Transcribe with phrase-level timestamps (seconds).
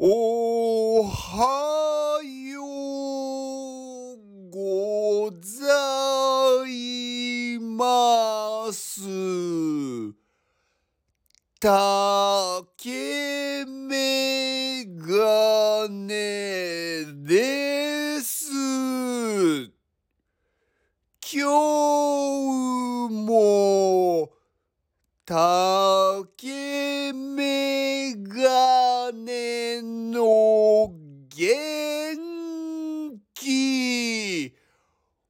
[0.00, 2.62] おはよ
[4.14, 4.18] う
[4.48, 9.00] ございます。
[11.58, 18.52] 竹メガネです。
[21.34, 24.30] 今日も
[25.26, 26.67] 竹メ
[29.08, 30.92] ガネの
[31.34, 32.18] 元
[33.32, 34.54] 気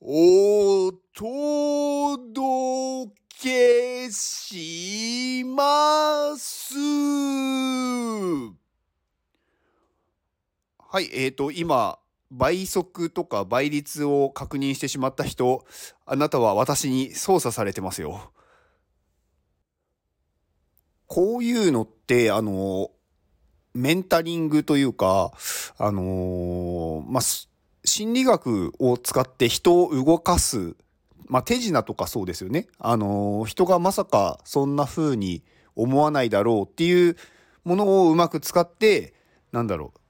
[0.00, 6.74] お届けします。
[10.78, 12.00] はい、えっ、と、今、
[12.32, 15.64] 倍速とか倍率を確認してしまった人、
[16.06, 18.32] あなたは私に操作されてますよ。
[21.06, 22.90] こういうのって、あの、
[23.74, 25.32] メンタリングというか、
[25.78, 27.22] あのまあ、
[27.84, 30.74] 心理学を使って人を動かす、
[31.26, 32.66] まあ、手品とかそうですよね。
[32.78, 35.42] あの人がまさかそんな風に
[35.76, 37.16] 思わないだろうっていう
[37.64, 39.14] ものをうまく使って、
[39.52, 40.00] なんだろう、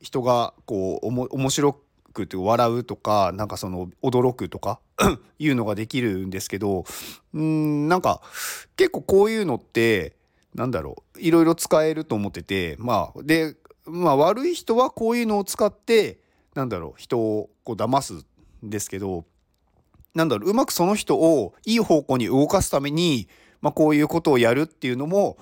[0.00, 1.80] 人がこう、おも面白
[2.12, 4.80] くて笑うとか、なんかその驚くとか
[5.38, 6.84] いうのができるんですけど、
[7.32, 8.20] うん、なんか
[8.76, 10.17] 結構こういうのって、
[10.54, 16.18] なんだろういろいろ使えると思っててまあでまあ悪い人はこういうのを使って
[16.54, 18.14] なんだろう人をこう騙す
[18.64, 19.24] んですけど
[20.14, 23.28] なんだろううまくその人をいい方向に動かすために、
[23.60, 25.38] まあ、こういうことをやるっていうのも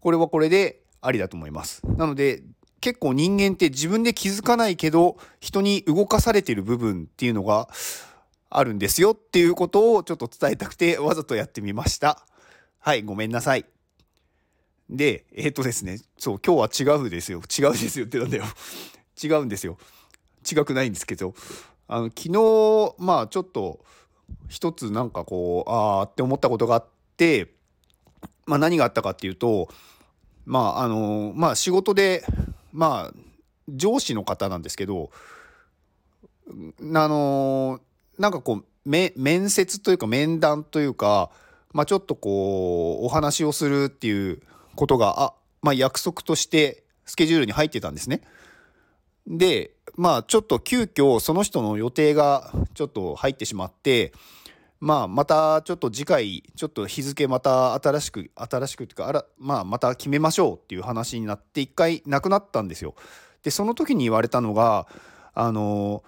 [0.00, 1.82] これはこれでありだと思います。
[1.96, 2.42] なので
[2.80, 7.68] 結構人間って自分で気づかないけど人に動かされてる部分っていうのが
[8.50, 12.26] あるんですよっていうことをちょっと伝えたくてわざとやってみました。
[12.78, 13.71] はい、ごめんなさい。
[14.92, 17.40] で、えっ、とですね、そう、今日は違うですよ。
[17.40, 18.44] 違うですよってなんだよ。
[19.22, 19.78] 違うんですよ。
[20.50, 21.34] 違くないんですけど、
[21.88, 23.80] あの、昨日、まあちょっと、
[24.48, 26.86] 一つなんかこう、あーって思ったことがあっ
[27.16, 27.54] て、
[28.44, 29.68] まあ何があったかっていうと、
[30.44, 32.22] まああの、まあ仕事で、
[32.70, 33.14] まあ
[33.68, 35.10] 上司の方なんですけど、
[36.48, 37.80] あの、
[38.18, 41.30] なんかこう、面接というか面談というか、
[41.72, 44.42] まあちょっとこう、お話をするっていう
[44.74, 48.22] ことが、あ、まあ約束としてスケジュールに入ってたんですね。
[49.26, 54.12] で、まあちょっと急遽その人の予定がちょっと入ってしまって、
[54.80, 62.94] まあまたちょっと次回、ちょっと日付また新しく、新しくっていうか、あら、まあまた決めましょうっていう話になって一回なくなったんですよ。
[63.42, 64.88] で、その時に言われたのが、
[65.34, 66.02] あの、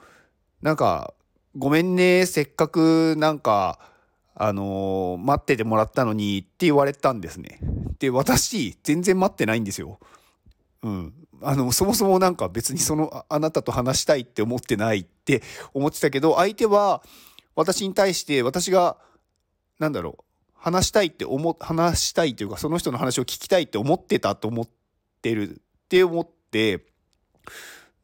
[0.63, 1.15] なんか、
[1.57, 3.79] ごめんね、せっかくなんか、
[4.35, 7.61] あの待っててもらったのにって言われたんですね。
[7.99, 9.99] で、私、全然待ってないんですよ。
[10.83, 11.15] うん。
[11.41, 15.43] あの、そもそもなんか別にその、ああなたと話したいって思ってないって
[15.73, 17.03] 思ってたけど、相手は
[17.55, 18.97] 私に対して私が、
[19.79, 20.25] なんだろう、
[20.55, 24.69] 話したいって思、話したいというか、その人の話を聞きたいって思ってたと思っ
[25.23, 25.55] てるっ
[25.89, 26.87] て思って、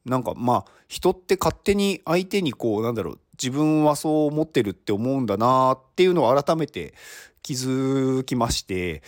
[0.05, 6.93] なんかまあ、人って勝手に相手にこう、なんだろう、自分はそう思ってるって思うんだなっていうのを改めて
[7.41, 9.01] 気づきまして、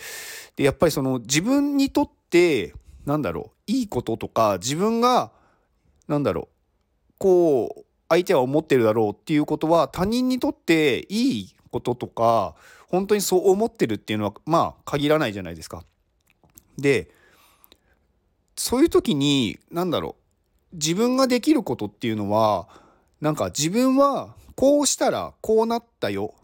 [0.56, 2.74] で、やっぱりその自分にとって、
[3.06, 5.30] なんだろう、いいこととか、自分が、
[6.08, 12.54] なんだろう、こう、相手は思ってるだろうっていうことは、他人にとっていいこととか、
[12.88, 15.84] 本当にそう思ってるっていうのは、まあ、限らないじゃないですか。
[16.78, 17.10] で、
[18.56, 20.16] そういう時に、なんだろ
[20.72, 22.68] う、自分ができることっていうのは、
[23.24, 26.34] なんか自分はこうしたらこうなったよ。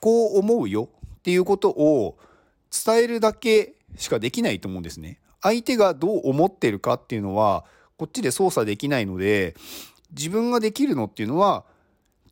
[0.00, 2.16] こう思うよっていうことを
[2.72, 5.20] 伝えるだけしかできないと思うんですね。
[5.42, 7.66] 相手がどう思ってるかっていうのは
[7.98, 9.56] こっちで操作できないので
[10.16, 11.66] 自分ができるのっていうのは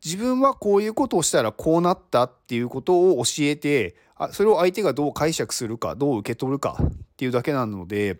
[0.03, 8.17] 自分はこういうことをしたらこうなったっていうことを教えてあそれを相手がどう解釈するかどう受け取るかっていうだけなので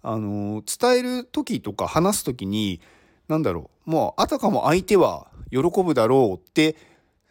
[0.00, 2.80] あの伝える時とか話す時に
[3.28, 6.76] 何だろうもうあたかも相手は喜ぶだろうって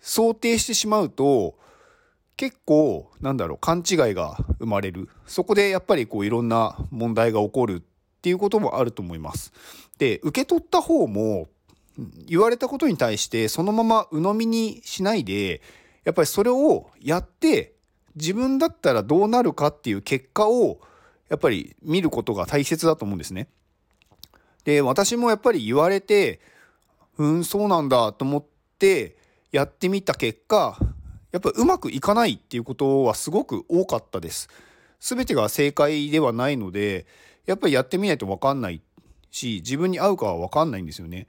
[0.02, 1.56] 想定してしまうと
[2.36, 7.82] 結構なんだろう勘違いが生まれるそこでやっぱりこういろんな問題が起こるっ
[8.22, 9.52] ていうこともあると思います。
[9.98, 11.48] で受け取った方も
[12.26, 15.62] 言われたことに対してそのまま鵜呑みにしないで
[16.04, 17.74] やっぱりそれをやって
[18.16, 20.80] 自分だったらどうなるかっていう結果を
[21.30, 23.48] やっぱり見ることが大切だと思うんですね。
[24.64, 26.40] で私もやっぱり言われて
[27.18, 28.44] うんそうなんだと思っ
[28.80, 29.16] て
[29.52, 30.78] やってみた結果
[31.32, 34.50] やっぱうまくいかないっていうことはすごく多かったです。
[35.00, 37.06] 全てが正解ではないので
[37.46, 38.82] やっぱりやってみないと分かんない
[39.32, 41.28] し自分に合うかは分かんないんですよね。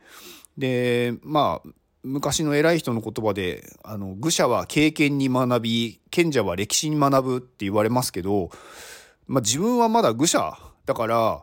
[0.56, 1.68] でまあ
[2.04, 8.50] 昔の偉い人の言葉であの愚者は経験に学び賢者は歴史に学ぶって言われますけど、
[9.26, 11.42] まあ、自分はまだ愚者だから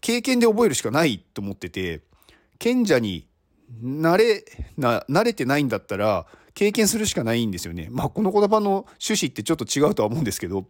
[0.00, 2.00] 経験で覚えるしかないと思ってて
[2.58, 3.26] 賢者に
[3.82, 4.44] なれ
[4.76, 7.88] な慣れてないんだったら経験するしかないんですよね。
[7.90, 10.66] まあこの言葉の趣旨ってちょっと違うとは思うんですけど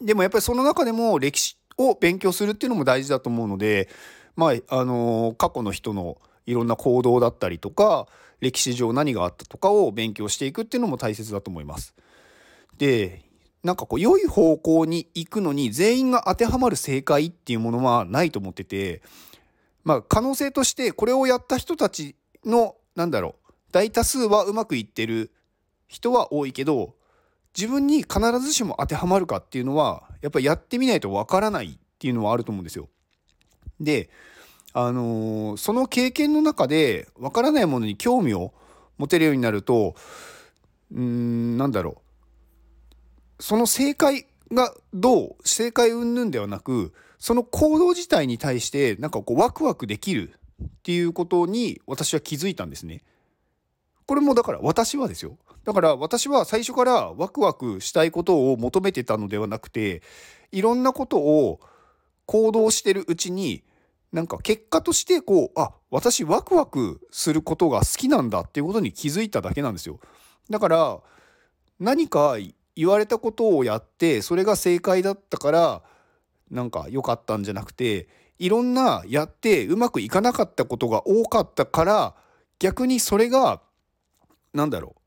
[0.00, 3.88] でもやっぱりその中でも歴史を勉強するっていうのも大事だと思うので
[4.36, 6.16] まああの過去の人の
[6.46, 8.06] いろんな行動だったりとか
[8.40, 11.94] 歴史上何があったとかを勉強していくっていうのも大切だと思います。
[12.78, 13.25] で
[13.66, 19.02] なんかこう良い方向に行くのに全員が当てはまる正解っていうものはないと思ってて
[19.82, 22.14] まあ可能性としてこれをやった人たち
[22.44, 25.32] のなんだろう大多数はうまくいってる
[25.88, 26.94] 人は多いけど
[27.56, 32.88] 自分に必ずしも当てはまるかっていうのはやっぱりやってみないとわからないっていうのはあると思うんですよ。
[33.80, 34.10] で
[34.74, 38.54] あのー、その経験の中でわからないものに興味を
[38.96, 39.96] 持てるようになると
[40.94, 42.05] うんなんだろう
[43.38, 53.02] その正解がどう正解云々ではなくその行動自体に対してなんかこうワクワクできるっていうことに私は気づいたんですね。
[54.06, 55.36] これもだから私はですよ。
[55.64, 60.02] だから私は最初からワクワクしたいことを求めてたのではなくて
[60.52, 61.60] いろんなことを
[62.24, 63.64] 行動してるうちに
[64.12, 69.98] なんか結果としてこうあ私ワクワクすることが好きなんだっていうことに気づいただけなんですよ
[70.48, 71.00] だから
[71.80, 72.36] 何か
[72.76, 75.82] 言われたことをやってそれが正解だったから
[76.50, 78.08] なんか良かったんじゃなくて
[78.38, 82.14] いろんなやってうまくいかなかったことが多かったから
[82.58, 83.60] 逆にそれが
[84.52, 85.00] 何だろう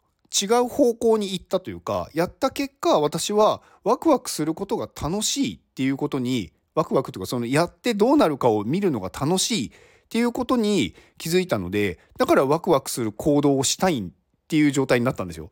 [0.45, 9.71] 違う方向に行ったというかやった結果私はワクワクすることが楽しいっていうことにワクワクとかそのやってどうなるかを見るのが楽しいっ
[10.09, 14.03] ていうことに気づいたのでだからワクワクする行動をしたいっ
[14.47, 15.51] ていう状態になったんですよ。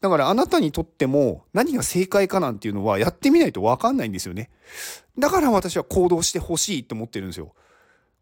[0.00, 4.50] だからあなたにとっても何が正解かなんていうのはやってみないと分かんないんですよね。
[5.18, 7.54] だから私は行動してほしいと思ってるんですよ。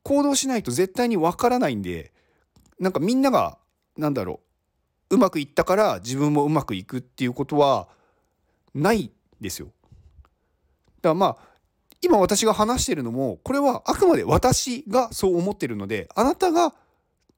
[0.03, 2.13] 行動しないと絶対に分からないんで
[2.79, 3.59] なんかみんなが
[3.97, 4.41] なんだろ
[5.11, 7.89] ううまくいったから自分もうまくいくっていうことは
[8.75, 9.11] ない
[9.41, 9.67] ですよ。
[9.67, 11.55] だからまあ
[12.03, 16.75] 今私が話してるのもこれはあくまで私がそう思ってるのであなたが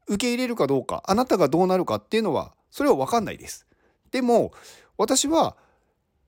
[0.08, 3.66] 受け入れるかどうかあなたがどうなるかっていうのはそれは分かんないです。
[4.10, 4.52] でも
[4.96, 5.56] 私は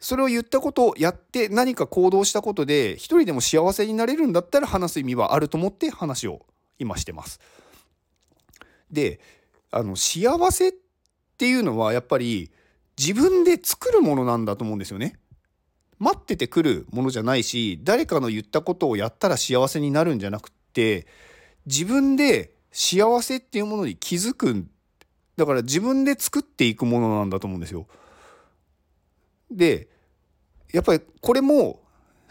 [0.01, 6.47] それを言ったことをやって何か行動したことで一人でも幸せになれるんだったら話す意味はあると思って話を
[6.79, 7.41] 今してます。
[8.91, 9.21] で
[9.71, 10.75] あの幸せっ
[11.37, 12.51] ていうのはやっぱり
[12.99, 15.19] 自分で作るものなんだと思うんですよね。
[15.99, 21.07] 待っててくるものじゃないし誰かの言ったことをやったら幸せになるんじゃなくって
[21.67, 24.71] 自分で幸せっていうものに気づくん
[25.39, 27.87] だから自分で作っていくものなんだと思うんですよ。
[29.53, 29.89] で
[30.73, 31.81] やっぱりこれも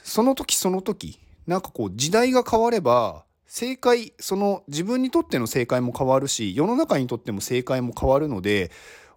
[0.03, 1.17] その時その時
[1.47, 8.71] なんかこう時代が変われば正解その自分にとっての正解も変わるし世の中にとっても正解も変わるので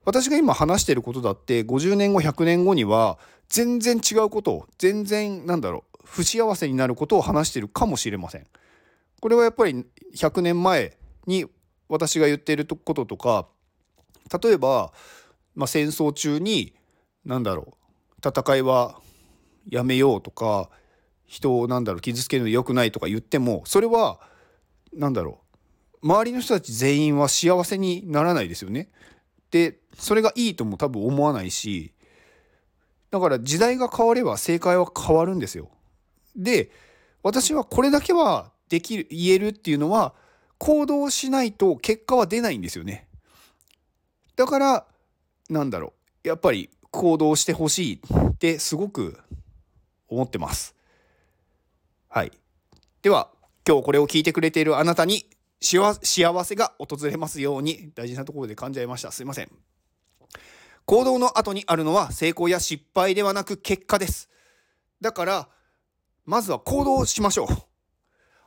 [0.05, 8.47] 私が今話してることだって50年後100年後には全然違うことを全然なんだろう不幸せになることを話してるかもしれません。
[9.21, 11.47] これはやっぱり100年前に
[11.89, 13.49] 私が言っていることとか
[14.43, 14.93] 例えば、
[15.55, 16.75] まあ、戦争中に
[17.25, 17.77] 何だろ
[18.22, 19.01] う戦いは
[19.69, 20.70] やめようとか
[21.27, 24.20] 人をなんだろう傷つけるの良くないとか言ってもそれは
[24.93, 25.41] 何だろ
[26.03, 28.89] う周りの人たち全員は幸せにならないですよね。
[29.51, 31.93] でそれがいいとも多分思わないし
[33.10, 35.69] だから時代が変われば正解は変わるんですよ。
[36.37, 36.70] で
[37.22, 40.15] 私はこれだけはできる言えるっていうのは
[40.58, 43.06] 行動しないと結果は出ないんですよね。
[44.41, 44.87] だから
[45.51, 45.93] なんだろ
[46.25, 49.19] うやっぱり行動してほしいってすごく
[50.09, 50.75] 思ってます。
[52.09, 52.32] はい。
[53.03, 53.29] では
[53.69, 55.27] 今日これを聞いてくれているあなたに
[55.61, 59.13] 幸せが訪れますように大事なところで噛んじゃいました。
[59.13, 59.51] すいません。
[60.87, 64.31] 行動の後にあるのは成功や失敗ではなく結果です。
[65.03, 65.49] だから、
[66.25, 67.49] まずは行動しましょう。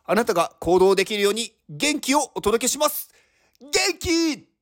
[0.06, 3.14] あなたが行動できるように元気をお届けします。
[3.62, 4.53] 元気